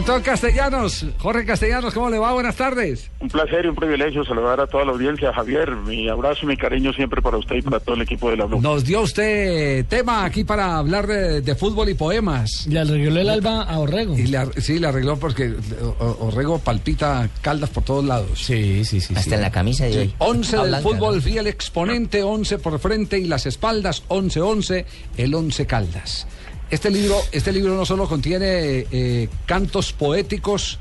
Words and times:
Doctor 0.00 0.22
Castellanos, 0.22 1.04
Jorge 1.18 1.44
Castellanos, 1.44 1.92
¿cómo 1.92 2.08
le 2.08 2.18
va? 2.18 2.32
Buenas 2.32 2.56
tardes. 2.56 3.10
Un 3.20 3.28
placer 3.28 3.66
y 3.66 3.68
un 3.68 3.74
privilegio 3.76 4.24
saludar 4.24 4.58
a 4.58 4.66
toda 4.66 4.86
la 4.86 4.92
audiencia. 4.92 5.30
Javier, 5.30 5.76
mi 5.76 6.08
abrazo 6.08 6.40
y 6.44 6.46
mi 6.46 6.56
cariño 6.56 6.90
siempre 6.94 7.20
para 7.20 7.36
usted 7.36 7.56
y 7.56 7.62
para 7.62 7.80
todo 7.80 7.96
el 7.96 8.02
equipo 8.02 8.30
de 8.30 8.38
la 8.38 8.46
Blue. 8.46 8.62
Nos 8.62 8.82
dio 8.84 9.02
usted 9.02 9.84
tema 9.86 10.24
aquí 10.24 10.42
para 10.42 10.78
hablar 10.78 11.06
de, 11.06 11.42
de 11.42 11.54
fútbol 11.54 11.90
y 11.90 11.94
poemas. 11.94 12.66
Le 12.66 12.80
arregló 12.80 13.20
el 13.20 13.28
alba 13.28 13.62
a 13.64 13.78
Orrego. 13.78 14.16
Y 14.18 14.26
le 14.28 14.38
sí, 14.62 14.78
le 14.78 14.86
arregló 14.86 15.18
porque 15.18 15.54
o- 16.00 16.16
Orrego 16.28 16.58
palpita 16.60 17.28
caldas 17.42 17.68
por 17.68 17.84
todos 17.84 18.02
lados. 18.04 18.30
Sí, 18.42 18.86
sí, 18.86 19.02
sí. 19.02 19.12
Hasta 19.14 19.34
en 19.34 19.42
la 19.42 19.50
camisa 19.52 19.84
de 19.84 19.98
hoy. 19.98 20.14
11 20.16 20.56
Ah, 20.56 20.60
del 20.62 20.68
blanca, 20.70 20.88
fútbol, 20.88 21.16
¿no? 21.16 21.20
fiel 21.22 21.46
exponente, 21.46 22.22
11 22.22 22.58
por 22.58 22.78
frente 22.78 23.18
y 23.18 23.24
las 23.26 23.44
espaldas, 23.44 24.02
11-11, 24.08 24.86
el 25.18 25.34
11 25.34 25.66
Caldas. 25.66 26.26
Este 26.70 26.90
libro, 26.90 27.16
este 27.32 27.52
libro 27.52 27.74
no 27.76 27.84
solo 27.84 28.08
contiene 28.08 28.86
eh, 28.92 29.28
cantos 29.46 29.92
poéticos 29.92 30.78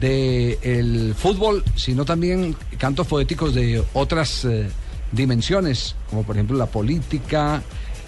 del 0.00 1.14
fútbol, 1.16 1.64
sino 1.76 2.04
también 2.04 2.54
cantos 2.78 3.06
poéticos 3.06 3.54
de 3.54 3.82
otras 3.94 4.44
eh, 4.44 4.68
dimensiones, 5.12 5.96
como 6.10 6.22
por 6.24 6.36
ejemplo 6.36 6.56
la 6.56 6.66
política, 6.66 7.62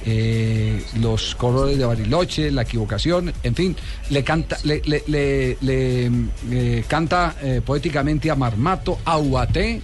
eh, 0.05 0.83
los 1.01 1.34
colores 1.34 1.78
de 1.78 1.84
Bariloche, 1.84 2.51
la 2.53 2.62
equivocación, 2.62 3.33
en 3.42 3.55
fin, 3.55 3.77
le 4.11 4.23
canta, 4.23 4.56
le, 4.64 4.81
le- 4.84 5.03
le- 5.08 5.56
le, 5.62 6.84
canta 6.86 7.34
poéticamente 7.64 8.31
a 8.31 8.36
Marmato, 8.36 8.98
a 9.05 9.19
Ubaté. 9.19 9.81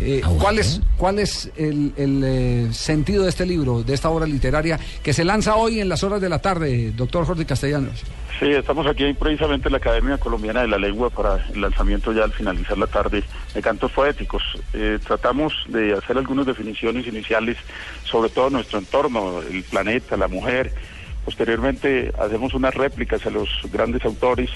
Eh, 0.00 0.20
¿A 0.24 0.28
Ubaté? 0.28 0.42
¿Cuál 0.42 0.58
es, 0.58 0.80
cuál 0.96 1.18
es 1.18 1.52
el, 1.56 1.92
el, 1.96 2.22
eh, 2.24 2.68
sentido 2.72 3.24
de 3.24 3.30
este 3.30 3.46
libro, 3.46 3.82
de 3.82 3.94
esta 3.94 4.10
obra 4.10 4.26
literaria 4.26 4.78
que 5.02 5.12
se 5.12 5.24
lanza 5.24 5.56
hoy 5.56 5.80
en 5.80 5.88
las 5.88 6.02
horas 6.02 6.20
de 6.20 6.28
la 6.28 6.40
tarde, 6.40 6.92
doctor 6.92 7.24
Jorge 7.26 7.44
Castellanos? 7.46 8.04
Sí, 8.40 8.50
estamos 8.50 8.84
aquí 8.88 9.12
precisamente 9.14 9.68
en 9.68 9.72
la 9.72 9.78
Academia 9.78 10.18
Colombiana 10.18 10.62
de 10.62 10.68
la 10.68 10.76
Lengua 10.76 11.08
para 11.08 11.46
el 11.54 11.60
lanzamiento 11.60 12.12
ya 12.12 12.24
al 12.24 12.32
finalizar 12.32 12.76
la 12.76 12.88
tarde 12.88 13.22
de 13.54 13.62
cantos 13.62 13.92
poéticos. 13.92 14.42
Eh, 14.72 14.98
tratamos 15.06 15.52
de 15.68 15.92
hacer 15.92 16.18
algunas 16.18 16.44
definiciones 16.44 17.06
iniciales 17.06 17.56
sobre 18.02 18.30
todo 18.30 18.50
nuestro 18.50 18.80
entorno, 18.80 19.40
el 19.40 19.62
planeta, 19.62 20.16
la 20.16 20.26
mujer. 20.26 20.72
Posteriormente 21.24 22.12
hacemos 22.18 22.54
unas 22.54 22.74
réplicas 22.74 23.24
a 23.24 23.30
los 23.30 23.48
grandes 23.72 24.04
autores 24.04 24.50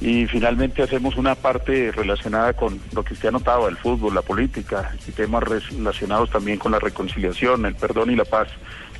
y 0.00 0.26
finalmente 0.26 0.82
hacemos 0.82 1.16
una 1.16 1.34
parte 1.34 1.92
relacionada 1.92 2.52
con 2.54 2.80
lo 2.92 3.04
que 3.04 3.14
usted 3.14 3.28
ha 3.28 3.32
notado, 3.32 3.68
el 3.68 3.76
fútbol, 3.76 4.14
la 4.14 4.22
política 4.22 4.92
y 5.06 5.12
temas 5.12 5.44
relacionados 5.44 6.30
también 6.30 6.58
con 6.58 6.72
la 6.72 6.78
reconciliación, 6.78 7.66
el 7.66 7.74
perdón 7.74 8.10
y 8.10 8.16
la 8.16 8.24
paz, 8.24 8.48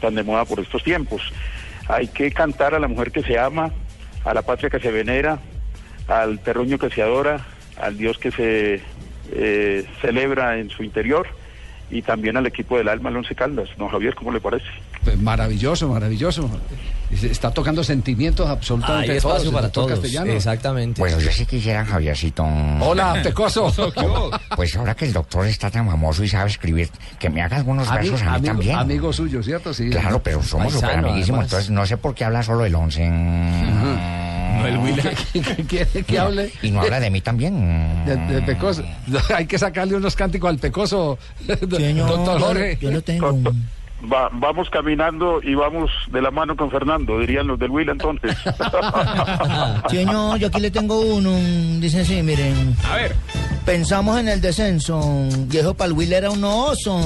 tan 0.00 0.14
de 0.14 0.22
moda 0.22 0.44
por 0.44 0.60
estos 0.60 0.82
tiempos. 0.84 1.22
Hay 1.88 2.08
que 2.08 2.30
cantar 2.30 2.74
a 2.74 2.78
la 2.78 2.88
mujer 2.88 3.10
que 3.10 3.22
se 3.22 3.38
ama, 3.38 3.72
a 4.24 4.34
la 4.34 4.42
patria 4.42 4.70
que 4.70 4.78
se 4.78 4.92
venera, 4.92 5.40
al 6.06 6.38
terruño 6.38 6.78
que 6.78 6.90
se 6.90 7.02
adora, 7.02 7.44
al 7.80 7.96
Dios 7.96 8.18
que 8.18 8.30
se 8.30 8.80
eh, 9.32 9.84
celebra 10.00 10.58
en 10.58 10.70
su 10.70 10.84
interior 10.84 11.26
y 11.90 12.02
también 12.02 12.36
al 12.36 12.46
equipo 12.46 12.78
del 12.78 12.88
alma, 12.88 13.10
el 13.10 13.16
Once 13.16 13.34
Caldas. 13.34 13.68
¿No, 13.76 13.88
Javier, 13.88 14.14
cómo 14.14 14.32
le 14.32 14.40
parece? 14.40 14.66
Pues 15.04 15.18
maravilloso, 15.18 15.88
maravilloso. 15.88 16.48
Está 17.10 17.50
tocando 17.50 17.84
sentimientos 17.84 18.48
absolutamente 18.48 19.12
Hay 19.12 19.20
todos, 19.20 19.34
espacio 19.42 19.50
el 19.50 19.54
para 19.54 19.68
todos. 19.70 20.04
Exactamente. 20.28 20.98
Bueno, 21.00 21.18
yo 21.20 21.30
sí 21.30 21.44
quisiera, 21.44 21.84
Javiercito. 21.84 22.42
Hola, 22.80 23.20
Pecoso. 23.22 23.72
Pues 24.56 24.76
ahora 24.76 24.94
que 24.94 25.06
el 25.06 25.12
doctor 25.12 25.46
está 25.46 25.70
tan 25.70 25.86
famoso 25.88 26.22
y 26.24 26.28
sabe 26.28 26.48
escribir, 26.50 26.88
que 27.18 27.28
me 27.30 27.42
haga 27.42 27.56
algunos 27.56 27.88
Ami- 27.88 27.96
versos 27.96 28.22
a 28.22 28.24
mí 28.24 28.30
amigo, 28.36 28.52
también. 28.54 28.76
amigo 28.76 29.12
suyo, 29.12 29.42
¿cierto? 29.42 29.74
Sí. 29.74 29.90
Claro, 29.90 30.22
pero 30.22 30.42
somos 30.42 30.72
Paisano, 30.72 30.80
súper 30.92 30.98
amiguísimos, 31.04 31.38
además. 31.38 31.52
entonces 31.52 31.70
no 31.70 31.86
sé 31.86 31.96
por 31.96 32.14
qué 32.14 32.24
habla 32.24 32.42
solo 32.42 32.62
del 32.64 32.74
once. 32.74 33.06
No, 33.08 34.66
el 34.66 34.78
Willy. 34.78 35.02
¿Qué 35.32 35.64
quiere 35.64 36.02
que 36.04 36.18
hable? 36.18 36.52
Y 36.62 36.70
no 36.70 36.80
habla 36.82 37.00
de 37.00 37.10
mí 37.10 37.20
también. 37.20 38.04
De, 38.06 38.16
de 38.16 38.42
Pecoso. 38.42 38.84
Hay 39.34 39.46
que 39.46 39.58
sacarle 39.58 39.96
unos 39.96 40.14
cánticos 40.14 40.48
al 40.50 40.58
Pecoso, 40.58 41.18
doctor 41.46 42.40
Jorge. 42.40 42.78
Yo 42.80 42.90
lo 42.90 43.02
tengo. 43.02 43.38
Va- 44.10 44.30
vamos 44.32 44.68
caminando 44.70 45.40
y 45.42 45.54
vamos 45.54 45.90
de 46.10 46.20
la 46.22 46.30
mano 46.30 46.56
con 46.56 46.70
Fernando, 46.70 47.20
dirían 47.20 47.46
los 47.46 47.58
del 47.58 47.70
Will 47.70 47.88
entonces. 47.88 48.36
Señor, 49.90 50.38
yo 50.38 50.48
aquí 50.48 50.60
le 50.60 50.70
tengo 50.70 51.00
uno. 51.00 51.30
Dice 51.80 52.00
así, 52.00 52.22
miren. 52.22 52.76
A 52.90 52.96
ver. 52.96 53.14
Pensamos 53.64 54.18
en 54.18 54.28
el 54.28 54.40
descenso. 54.40 55.00
Y 55.50 55.56
eso 55.56 55.74
para 55.74 55.88
el 55.88 55.92
Will 55.94 56.12
era 56.12 56.30
un 56.30 56.42
oso. 56.44 57.00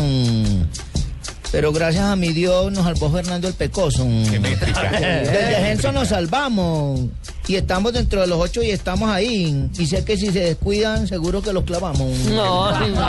Pero 1.52 1.72
gracias 1.72 2.04
a 2.04 2.16
mi 2.16 2.28
Dios 2.28 2.72
nos 2.72 2.84
salvó 2.84 3.10
Fernando 3.10 3.48
el 3.48 3.54
Pecoso. 3.54 4.04
Del 4.04 4.42
descenso 4.42 5.92
nos 5.92 6.08
salvamos. 6.08 7.00
Y 7.48 7.56
estamos 7.56 7.92
dentro 7.92 8.20
de 8.20 8.26
los 8.26 8.38
ocho 8.38 8.62
y 8.62 8.70
estamos 8.70 9.08
ahí. 9.08 9.68
Y 9.78 9.86
sé 9.86 10.04
que 10.04 10.16
si 10.16 10.28
se 10.28 10.40
descuidan, 10.40 11.06
seguro 11.06 11.42
que 11.42 11.52
los 11.52 11.64
clavamos. 11.64 12.12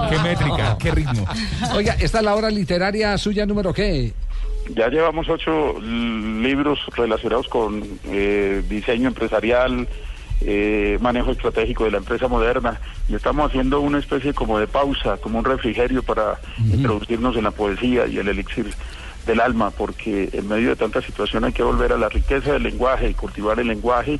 Qué 0.10 0.20
métrica, 0.20 0.78
qué 0.80 0.92
ritmo. 0.92 1.26
Oiga, 1.76 1.96
¿esta 2.00 2.20
es 2.20 2.24
la 2.24 2.36
obra 2.36 2.50
literaria 2.50 3.18
suya 3.18 3.46
número 3.46 3.74
qué? 3.74 4.14
ya 4.76 4.90
llevamos 4.90 5.30
ocho 5.30 5.80
libros 5.80 6.80
relacionados 6.96 7.48
con 7.48 7.84
eh, 8.06 8.64
diseño 8.68 9.08
empresarial, 9.08 9.88
eh, 10.42 10.98
manejo 11.02 11.32
estratégico 11.32 11.86
de 11.86 11.92
la 11.92 11.98
empresa 11.98 12.28
moderna 12.28 12.80
y 13.10 13.16
estamos 13.16 13.50
haciendo 13.50 13.80
una 13.82 14.00
especie 14.00 14.34
como 14.34 14.60
de 14.60 14.68
pausa, 14.68 15.18
como 15.18 15.40
un 15.40 15.46
refrigerio 15.46 16.04
para 16.04 16.40
introducirnos 16.60 17.36
en 17.38 17.46
la 17.46 17.52
poesía 17.52 18.08
y 18.08 18.18
el 18.18 18.28
elixir 18.28 18.68
del 19.28 19.42
alma, 19.42 19.72
porque 19.72 20.30
en 20.34 20.48
medio 20.48 20.70
de 20.70 20.76
tanta 20.76 21.02
situación 21.02 21.46
hay 21.46 21.54
que 21.54 21.62
volver 21.62 21.94
a 21.94 21.98
la 21.98 22.10
riqueza 22.10 22.54
del 22.54 22.64
lenguaje 22.64 23.14
cultivar 23.14 23.60
el 23.60 23.68
lenguaje 23.68 24.20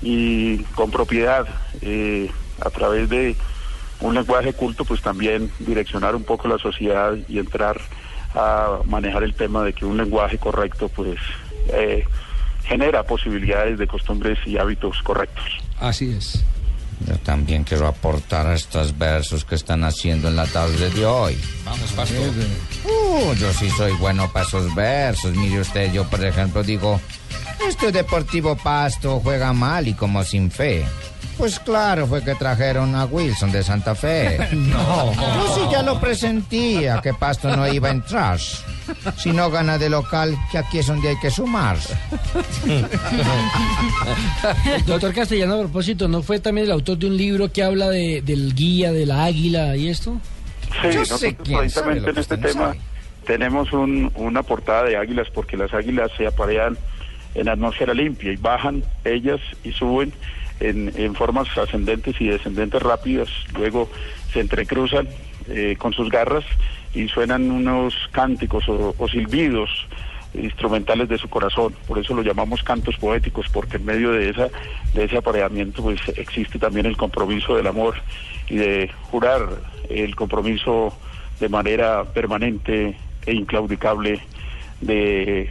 y 0.00 0.58
con 0.74 0.90
propiedad 0.90 1.46
eh, 1.82 2.30
a 2.60 2.70
través 2.70 3.08
de 3.08 3.36
un 4.00 4.14
lenguaje 4.14 4.52
culto, 4.52 4.84
pues 4.84 5.02
también 5.02 5.50
direccionar 5.58 6.14
un 6.14 6.24
poco 6.24 6.48
la 6.48 6.58
sociedad 6.58 7.16
y 7.28 7.38
entrar 7.38 7.80
a 8.34 8.78
manejar 8.86 9.22
el 9.22 9.34
tema 9.34 9.62
de 9.62 9.72
que 9.72 9.84
un 9.84 9.96
lenguaje 9.96 10.38
correcto, 10.38 10.88
pues 10.88 11.18
eh, 11.72 12.04
genera 12.64 13.02
posibilidades 13.02 13.78
de 13.78 13.86
costumbres 13.86 14.38
y 14.46 14.58
hábitos 14.58 15.02
correctos. 15.02 15.44
Así 15.78 16.10
es. 16.10 16.44
Yo 17.06 17.16
también 17.18 17.64
quiero 17.64 17.86
aportar 17.86 18.46
a 18.46 18.54
estos 18.54 18.96
versos 18.96 19.44
que 19.44 19.54
están 19.54 19.84
haciendo 19.84 20.28
en 20.28 20.36
la 20.36 20.46
tarde 20.46 20.90
de 20.90 21.04
hoy. 21.04 21.38
Vamos, 21.64 21.92
Pasto. 21.92 22.14
Uh, 22.84 23.34
yo 23.34 23.52
sí 23.52 23.68
soy 23.70 23.92
bueno 23.92 24.30
para 24.32 24.46
esos 24.46 24.74
versos. 24.74 25.34
Mire 25.34 25.60
usted, 25.60 25.92
yo 25.92 26.04
por 26.08 26.24
ejemplo 26.24 26.62
digo, 26.62 27.00
este 27.68 27.92
Deportivo 27.92 28.56
Pasto 28.56 29.20
juega 29.22 29.52
mal 29.52 29.86
y 29.88 29.94
como 29.94 30.22
sin 30.24 30.50
fe. 30.50 30.84
Pues 31.38 31.58
claro, 31.58 32.06
fue 32.06 32.22
que 32.22 32.34
trajeron 32.36 32.94
a 32.94 33.06
Wilson 33.06 33.50
de 33.50 33.62
Santa 33.64 33.94
Fe. 33.96 34.38
No. 34.52 35.12
Yo 35.14 35.54
sí 35.54 35.60
ya 35.72 35.82
lo 35.82 35.98
presentía 36.00 37.00
que 37.02 37.12
Pasto 37.12 37.54
no 37.56 37.66
iba 37.72 37.88
a 37.88 37.92
entrar. 37.92 38.38
Si 39.16 39.32
no 39.32 39.50
gana 39.50 39.78
de 39.78 39.88
local, 39.88 40.36
que 40.52 40.58
aquí 40.58 40.78
es 40.78 40.86
donde 40.86 41.08
hay 41.08 41.18
que 41.18 41.30
sumar. 41.30 41.76
Doctor 44.86 45.14
Castellano, 45.14 45.54
a 45.54 45.58
propósito, 45.60 46.08
¿no 46.08 46.22
fue 46.22 46.40
también 46.40 46.66
el 46.66 46.72
autor 46.72 46.98
de 46.98 47.06
un 47.06 47.16
libro 47.16 47.50
que 47.50 47.62
habla 47.62 47.88
de, 47.88 48.22
del 48.22 48.54
guía, 48.54 48.92
de 48.92 49.06
la 49.06 49.24
águila 49.24 49.76
y 49.76 49.88
esto? 49.88 50.20
Sí, 50.82 50.88
Yo 50.92 51.00
nosotros 51.00 51.20
sé 51.20 51.36
quién 51.36 51.70
sabe 51.70 51.92
precisamente 51.96 52.00
lo 52.02 52.10
en 52.12 52.18
este 52.18 52.36
tema 52.36 52.52
sabe. 52.66 52.80
tenemos 53.26 53.72
un- 53.72 54.10
una 54.16 54.42
portada 54.42 54.84
de 54.84 54.96
águilas 54.96 55.28
porque 55.32 55.56
las 55.56 55.72
águilas 55.72 56.10
se 56.16 56.26
aparean 56.26 56.76
en 57.34 57.48
atmósfera 57.48 57.94
limpia 57.94 58.32
y 58.32 58.36
bajan 58.36 58.82
ellas 59.04 59.40
y 59.64 59.72
suben 59.72 60.12
en, 60.60 60.92
en 60.96 61.14
formas 61.14 61.48
ascendentes 61.58 62.20
y 62.20 62.28
descendentes 62.28 62.82
rápidas, 62.82 63.28
luego 63.56 63.90
se 64.32 64.40
entrecruzan 64.40 65.08
eh, 65.48 65.76
con 65.78 65.92
sus 65.92 66.08
garras 66.10 66.44
y 66.94 67.08
suenan 67.08 67.50
unos 67.50 67.94
cánticos 68.12 68.68
o, 68.68 68.94
o 68.96 69.08
silbidos 69.08 69.70
instrumentales 70.34 71.08
de 71.08 71.18
su 71.18 71.28
corazón, 71.28 71.74
por 71.86 71.98
eso 71.98 72.14
lo 72.14 72.22
llamamos 72.22 72.62
cantos 72.62 72.96
poéticos, 72.96 73.46
porque 73.52 73.76
en 73.76 73.84
medio 73.84 74.10
de 74.12 74.30
esa 74.30 74.48
de 74.92 75.04
ese 75.04 75.16
apareamiento 75.16 75.82
pues 75.82 76.00
existe 76.16 76.58
también 76.58 76.86
el 76.86 76.96
compromiso 76.96 77.56
del 77.56 77.66
amor 77.66 77.94
y 78.48 78.56
de 78.56 78.90
jurar 79.10 79.48
el 79.88 80.16
compromiso 80.16 80.92
de 81.40 81.48
manera 81.48 82.04
permanente 82.04 82.96
e 83.26 83.32
inclaudicable 83.32 84.20
de 84.80 85.50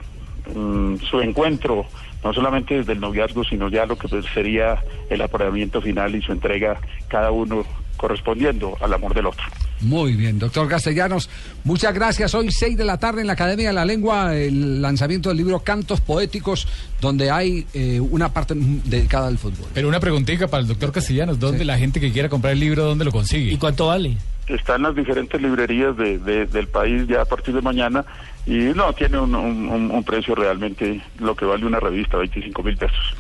mm, 0.54 0.98
su 1.10 1.20
encuentro 1.22 1.86
no 2.24 2.34
solamente 2.34 2.76
desde 2.76 2.94
el 2.94 3.00
noviazgo, 3.02 3.44
sino 3.44 3.70
ya 3.70 3.86
lo 3.86 3.98
que 3.98 4.08
pues, 4.08 4.26
sería 4.34 4.82
el 5.10 5.22
apareamiento 5.22 5.82
final 5.82 6.16
y 6.16 6.22
su 6.22 6.32
entrega 6.32 6.80
cada 7.10 7.32
uno 7.32 7.66
correspondiendo 7.98 8.76
al 8.82 8.94
amor 8.94 9.14
del 9.14 9.28
otro. 9.28 9.44
Muy 9.82 10.14
bien, 10.16 10.40
doctor 10.40 10.68
Castellanos, 10.70 11.30
muchas 11.66 11.94
gracias. 11.94 12.34
Hoy 12.34 12.50
6 12.52 12.78
de 12.78 12.86
la 12.86 12.98
tarde 12.98 13.22
en 13.22 13.28
la 13.28 13.34
Academia 13.34 13.68
de 13.68 13.74
la 13.74 13.84
Lengua, 13.86 14.34
el 14.36 14.82
lanzamiento 14.82 15.30
del 15.30 15.38
libro 15.38 15.60
Cantos 15.60 16.00
Poéticos, 16.02 16.68
donde 17.02 17.30
hay 17.30 17.66
eh, 17.74 18.00
una 18.00 18.32
parte 18.34 18.54
dedicada 18.56 19.28
al 19.28 19.38
fútbol. 19.38 19.68
Pero 19.74 19.88
una 19.90 20.00
preguntita 20.00 20.48
para 20.48 20.62
el 20.62 20.68
doctor 20.68 20.92
Castellanos, 20.94 21.40
¿dónde 21.40 21.66
la 21.66 21.78
gente 21.78 22.00
que 22.00 22.12
quiera 22.12 22.30
comprar 22.30 22.54
el 22.54 22.60
libro, 22.62 22.84
dónde 22.86 23.04
lo 23.06 23.12
consigue? 23.12 23.52
¿Y 23.52 23.58
cuánto 23.58 23.88
vale? 23.88 24.18
Está 24.48 24.76
en 24.76 24.84
las 24.84 24.96
diferentes 24.96 25.42
librerías 25.42 25.96
de, 25.98 26.18
de- 26.20 26.46
del 26.48 26.68
país 26.68 27.08
ya 27.08 27.22
a 27.22 27.26
partir 27.26 27.54
de 27.54 27.62
mañana 27.62 28.04
y 28.46 28.58
no, 28.76 28.92
tiene 28.94 29.18
un, 29.20 29.34
un- 29.36 29.70
un- 29.70 30.04
precio 30.04 30.36
realmente 30.36 31.02
lo 31.20 31.36
que 31.36 31.46
vale 31.46 31.66
una 31.66 31.80
revista, 31.80 32.18
25 32.18 32.64
mil 32.64 32.76
pesos. 32.78 33.16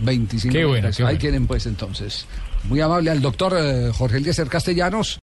25 0.00 0.52
Qué 0.52 0.64
mil 0.66 0.80
pesos. 0.80 0.96
qué 0.96 1.04
Ahí 1.04 1.16
tienen 1.18 1.46
pues 1.46 1.66
entonces. 1.66 2.26
Muy 2.64 2.80
amable 2.80 3.10
al 3.10 3.20
doctor 3.20 3.54
eh, 3.56 3.90
Jorge 3.92 4.16
Eliezer 4.16 4.48
Castellanos. 4.48 5.08